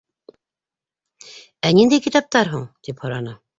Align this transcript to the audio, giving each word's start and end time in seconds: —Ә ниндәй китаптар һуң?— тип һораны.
—Ә 1.69 1.71
ниндәй 1.81 2.05
китаптар 2.07 2.53
һуң?— 2.57 2.67
тип 2.89 3.07
һораны. 3.07 3.39